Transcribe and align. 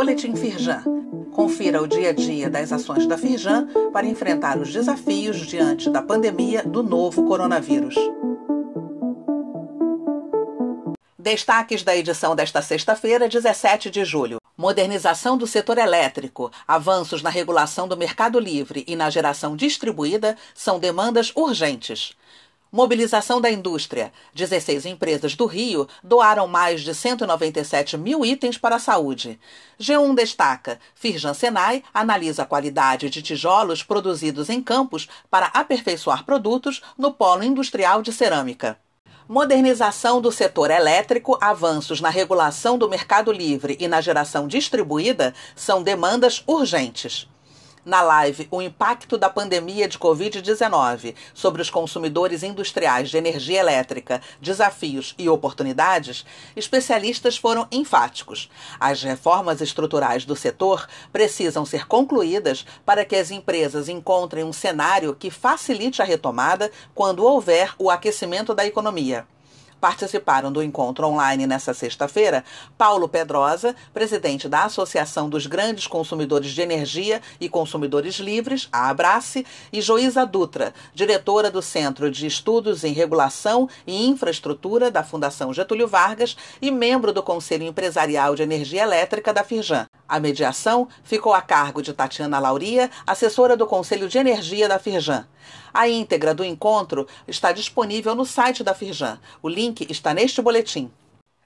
Boletim 0.00 0.34
Firjan. 0.34 0.82
Confira 1.30 1.82
o 1.82 1.86
dia 1.86 2.08
a 2.08 2.12
dia 2.14 2.48
das 2.48 2.72
ações 2.72 3.06
da 3.06 3.18
Firjan 3.18 3.68
para 3.92 4.06
enfrentar 4.06 4.56
os 4.56 4.72
desafios 4.72 5.46
diante 5.46 5.90
da 5.90 6.00
pandemia 6.00 6.62
do 6.62 6.82
novo 6.82 7.26
coronavírus. 7.26 7.94
Destaques 11.18 11.82
da 11.82 11.94
edição 11.94 12.34
desta 12.34 12.62
sexta-feira, 12.62 13.28
17 13.28 13.90
de 13.90 14.02
julho. 14.02 14.38
Modernização 14.56 15.36
do 15.36 15.46
setor 15.46 15.76
elétrico, 15.76 16.50
avanços 16.66 17.20
na 17.20 17.28
regulação 17.28 17.86
do 17.86 17.94
mercado 17.94 18.40
livre 18.40 18.82
e 18.88 18.96
na 18.96 19.10
geração 19.10 19.54
distribuída 19.54 20.34
são 20.54 20.78
demandas 20.78 21.30
urgentes. 21.36 22.16
Mobilização 22.72 23.40
da 23.40 23.50
indústria. 23.50 24.12
16 24.32 24.86
empresas 24.86 25.34
do 25.34 25.44
Rio 25.44 25.88
doaram 26.04 26.46
mais 26.46 26.82
de 26.82 26.94
197 26.94 27.98
mil 27.98 28.24
itens 28.24 28.56
para 28.56 28.76
a 28.76 28.78
saúde. 28.78 29.40
G1 29.80 30.14
destaca: 30.14 30.78
Firjan 30.94 31.34
Senai 31.34 31.82
analisa 31.92 32.44
a 32.44 32.46
qualidade 32.46 33.10
de 33.10 33.22
tijolos 33.22 33.82
produzidos 33.82 34.48
em 34.48 34.62
campos 34.62 35.08
para 35.28 35.46
aperfeiçoar 35.46 36.24
produtos 36.24 36.80
no 36.96 37.12
polo 37.12 37.42
industrial 37.42 38.02
de 38.02 38.12
cerâmica. 38.12 38.78
Modernização 39.28 40.20
do 40.20 40.30
setor 40.30 40.70
elétrico, 40.70 41.38
avanços 41.40 42.00
na 42.00 42.08
regulação 42.08 42.78
do 42.78 42.88
mercado 42.88 43.32
livre 43.32 43.76
e 43.80 43.88
na 43.88 44.00
geração 44.00 44.46
distribuída 44.46 45.34
são 45.56 45.82
demandas 45.82 46.42
urgentes. 46.46 47.29
Na 47.82 48.02
live 48.02 48.46
O 48.50 48.60
Impacto 48.60 49.16
da 49.16 49.30
Pandemia 49.30 49.88
de 49.88 49.98
Covid-19 49.98 51.14
sobre 51.32 51.62
os 51.62 51.70
consumidores 51.70 52.42
industriais 52.42 53.08
de 53.08 53.16
energia 53.16 53.58
elétrica, 53.58 54.20
desafios 54.38 55.14
e 55.16 55.30
oportunidades, 55.30 56.26
especialistas 56.54 57.38
foram 57.38 57.66
enfáticos. 57.72 58.50
As 58.78 59.02
reformas 59.02 59.62
estruturais 59.62 60.26
do 60.26 60.36
setor 60.36 60.86
precisam 61.10 61.64
ser 61.64 61.86
concluídas 61.86 62.66
para 62.84 63.02
que 63.02 63.16
as 63.16 63.30
empresas 63.30 63.88
encontrem 63.88 64.44
um 64.44 64.52
cenário 64.52 65.14
que 65.14 65.30
facilite 65.30 66.02
a 66.02 66.04
retomada 66.04 66.70
quando 66.94 67.24
houver 67.24 67.74
o 67.78 67.88
aquecimento 67.88 68.54
da 68.54 68.66
economia. 68.66 69.26
Participaram 69.80 70.52
do 70.52 70.62
encontro 70.62 71.06
online 71.06 71.46
nesta 71.46 71.72
sexta-feira 71.72 72.44
Paulo 72.76 73.08
Pedrosa, 73.08 73.74
presidente 73.94 74.48
da 74.48 74.64
Associação 74.64 75.28
dos 75.28 75.46
Grandes 75.46 75.86
Consumidores 75.86 76.50
de 76.50 76.60
Energia 76.60 77.22
e 77.40 77.48
Consumidores 77.48 78.16
Livres, 78.16 78.68
a 78.70 78.90
Abrace, 78.90 79.46
e 79.72 79.80
Joísa 79.80 80.26
Dutra, 80.26 80.74
diretora 80.94 81.50
do 81.50 81.62
Centro 81.62 82.10
de 82.10 82.26
Estudos 82.26 82.84
em 82.84 82.92
Regulação 82.92 83.68
e 83.86 84.06
Infraestrutura 84.06 84.90
da 84.90 85.02
Fundação 85.02 85.52
Getúlio 85.52 85.88
Vargas 85.88 86.36
e 86.60 86.70
membro 86.70 87.12
do 87.12 87.22
Conselho 87.22 87.64
Empresarial 87.64 88.34
de 88.34 88.42
Energia 88.42 88.82
Elétrica 88.82 89.32
da 89.32 89.42
Firjan. 89.42 89.89
A 90.10 90.18
mediação 90.18 90.88
ficou 91.04 91.32
a 91.32 91.40
cargo 91.40 91.80
de 91.80 91.92
Tatiana 91.92 92.40
Lauria, 92.40 92.90
assessora 93.06 93.56
do 93.56 93.64
Conselho 93.64 94.08
de 94.08 94.18
Energia 94.18 94.68
da 94.68 94.76
Firjan. 94.76 95.24
A 95.72 95.88
íntegra 95.88 96.34
do 96.34 96.44
encontro 96.44 97.06
está 97.28 97.52
disponível 97.52 98.12
no 98.16 98.26
site 98.26 98.64
da 98.64 98.74
Firjan. 98.74 99.20
O 99.40 99.48
link 99.48 99.86
está 99.88 100.12
neste 100.12 100.42
boletim. 100.42 100.90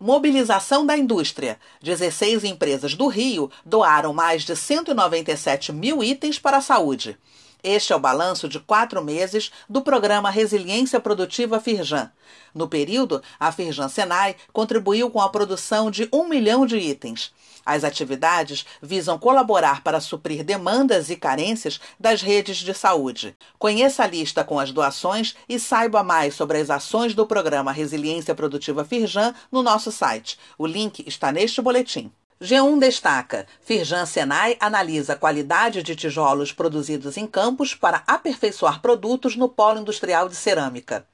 Mobilização 0.00 0.86
da 0.86 0.96
indústria. 0.96 1.60
16 1.82 2.44
empresas 2.44 2.94
do 2.94 3.08
Rio 3.08 3.50
doaram 3.62 4.14
mais 4.14 4.42
de 4.42 4.56
197 4.56 5.70
mil 5.70 6.02
itens 6.02 6.38
para 6.38 6.56
a 6.56 6.62
saúde. 6.62 7.18
Este 7.62 7.92
é 7.92 7.96
o 7.96 8.00
balanço 8.00 8.48
de 8.48 8.60
quatro 8.60 9.02
meses 9.02 9.50
do 9.68 9.82
programa 9.82 10.30
Resiliência 10.30 11.00
Produtiva 11.00 11.58
Firjan. 11.58 12.10
No 12.54 12.68
período, 12.68 13.22
a 13.38 13.50
Firjan 13.50 13.88
Senai 13.88 14.36
contribuiu 14.52 15.10
com 15.10 15.20
a 15.20 15.28
produção 15.28 15.90
de 15.90 16.08
um 16.12 16.28
milhão 16.28 16.64
de 16.64 16.76
itens. 16.76 17.32
As 17.64 17.82
atividades 17.82 18.64
visam 18.80 19.18
colaborar 19.18 19.82
para 19.82 20.00
suprir 20.00 20.44
demandas 20.44 21.10
e 21.10 21.16
carências 21.16 21.80
das 21.98 22.22
redes 22.22 22.58
de 22.58 22.72
saúde. 22.72 23.36
Conheça 23.58 24.04
a 24.04 24.06
lista 24.06 24.44
com 24.44 24.60
as 24.60 24.70
doações 24.70 25.34
e 25.48 25.58
saiba 25.58 26.04
mais 26.04 26.34
sobre 26.34 26.58
as 26.58 26.70
ações 26.70 27.14
do 27.14 27.26
programa 27.26 27.72
Resiliência 27.72 28.34
Produtiva 28.34 28.84
Firjan 28.84 29.34
no 29.50 29.62
nosso 29.62 29.90
site. 29.90 30.38
O 30.56 30.66
link 30.66 31.02
está 31.06 31.32
neste 31.32 31.60
boletim. 31.60 32.12
G1 32.40 32.78
destaca: 32.78 33.46
Firjan 33.62 34.04
Senai 34.04 34.58
analisa 34.60 35.14
a 35.14 35.16
qualidade 35.16 35.82
de 35.82 35.96
tijolos 35.96 36.52
produzidos 36.52 37.16
em 37.16 37.26
campos 37.26 37.74
para 37.74 38.02
aperfeiçoar 38.06 38.82
produtos 38.82 39.36
no 39.36 39.48
polo 39.48 39.80
industrial 39.80 40.28
de 40.28 40.36
cerâmica. 40.36 41.06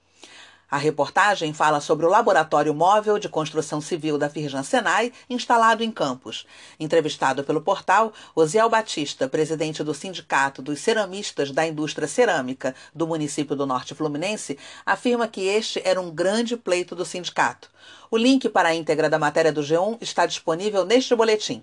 A 0.73 0.79
reportagem 0.79 1.53
fala 1.53 1.83
sobre 1.83 2.07
o 2.07 2.09
Laboratório 2.09 2.73
Móvel 2.73 3.19
de 3.19 3.29
Construção 3.29 3.79
Civil 3.79 4.17
da 4.17 4.31
Firjan 4.31 4.63
Senai, 4.63 5.13
instalado 5.29 5.85
em 5.85 5.91
Campos. 5.91 6.47
Entrevistado 6.81 7.45
pelo 7.45 7.61
portal, 7.61 8.11
Osiel 8.35 8.71
Batista, 8.71 9.29
presidente 9.29 9.85
do 9.85 9.93
Sindicato 9.93 10.63
dos 10.63 10.81
Ceramistas 10.81 11.51
da 11.51 11.67
Indústria 11.67 12.09
Cerâmica 12.09 12.75
do 12.95 13.07
município 13.07 13.55
do 13.55 13.67
Norte 13.67 13.95
Fluminense, 13.95 14.59
afirma 14.87 15.29
que 15.29 15.43
este 15.43 15.83
era 15.85 16.01
um 16.01 16.11
grande 16.11 16.57
pleito 16.57 16.97
do 16.97 17.05
sindicato. 17.05 17.69
O 18.11 18.17
link 18.17 18.49
para 18.49 18.71
a 18.71 18.75
íntegra 18.75 19.11
da 19.11 19.19
matéria 19.19 19.53
do 19.53 19.61
G1 19.61 19.99
está 20.01 20.25
disponível 20.25 20.87
neste 20.87 21.15
boletim. 21.15 21.63